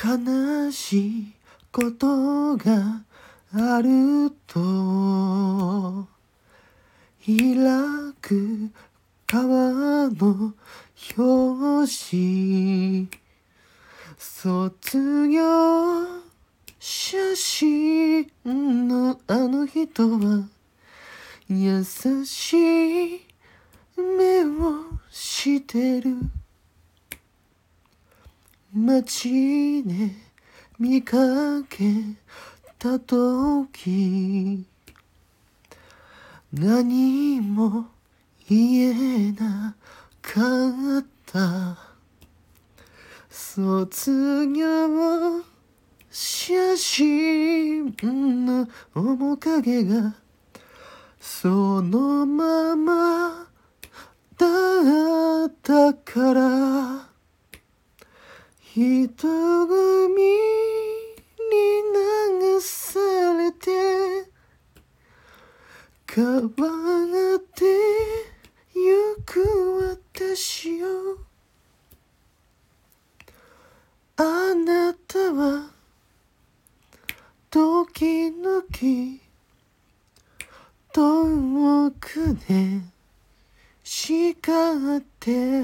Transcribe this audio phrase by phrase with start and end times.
[0.00, 1.32] 悲しい
[1.72, 3.02] ことが
[3.52, 6.06] あると
[7.26, 7.34] 開
[8.20, 8.70] く
[9.26, 10.54] 川の
[11.18, 13.08] 表紙
[14.16, 15.42] 卒業
[16.78, 18.30] 写真
[18.86, 20.48] のあの人は
[21.48, 21.84] 優
[22.24, 23.27] しい
[23.98, 26.16] 目をしてる。
[28.74, 30.10] 街で
[30.78, 31.16] 見か
[31.68, 31.92] け
[32.78, 34.64] た時
[36.52, 37.86] 何も
[38.48, 39.74] 言えな
[40.22, 40.40] か
[40.98, 41.76] った。
[43.28, 45.42] 卒業
[46.10, 47.94] 写真
[48.46, 50.14] の面影が
[51.20, 53.47] そのまま
[55.68, 57.10] だから
[58.62, 59.06] 人
[59.66, 60.32] 混みに
[62.40, 62.98] 流さ
[63.34, 64.30] れて
[66.10, 66.48] 変わ
[67.36, 67.66] って
[68.74, 71.18] ゆく私を
[74.16, 75.70] あなたは
[77.50, 78.64] 時々
[80.94, 82.97] 遠くで
[83.90, 85.62] 叱って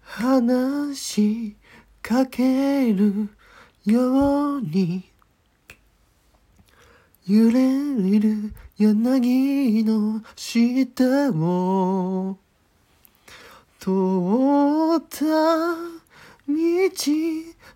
[0.00, 1.56] 話し
[2.00, 3.28] かける
[3.84, 5.04] ように。
[7.26, 12.38] 揺れる柳の下を。
[13.78, 13.90] 通
[14.96, 15.26] った
[16.48, 16.56] 道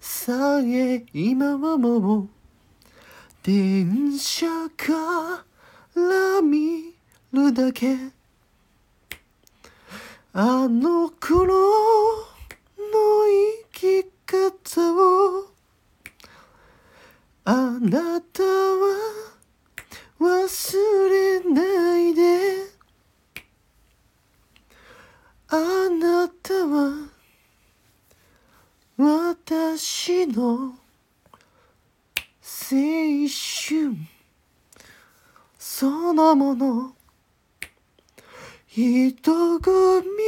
[0.00, 2.20] さえ今はも。
[2.20, 2.28] う
[3.42, 4.46] 電車
[4.78, 5.44] か
[5.94, 6.91] ら見
[7.32, 7.96] るだけ。
[10.34, 11.54] あの頃
[12.78, 12.92] の
[13.72, 15.46] 生き方を。
[17.44, 18.96] あなたは
[20.20, 22.66] 忘れないで。
[25.48, 27.08] あなたは
[28.96, 30.74] 私の
[32.42, 32.78] 青
[33.28, 33.96] 春。
[35.58, 36.94] そのもの。
[38.74, 40.22] 人混み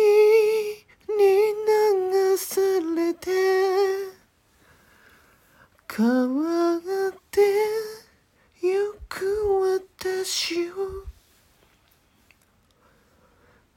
[1.16, 1.24] に
[2.12, 2.60] 流さ
[2.94, 3.30] れて
[5.90, 6.80] 変わっ
[7.30, 7.40] て
[8.60, 10.74] ゆく私を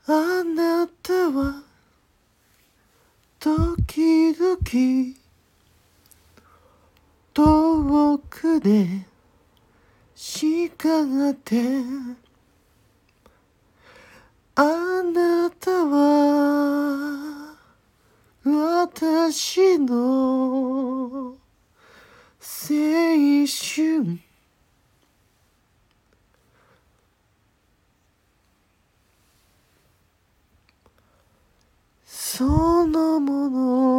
[0.05, 1.63] あなたは
[3.39, 5.15] 時々
[7.33, 9.05] 遠くで
[10.13, 12.17] 叱って
[14.59, 17.55] あなたは
[18.43, 21.37] 私の青
[23.45, 24.19] 春。
[32.03, 33.96] そのもの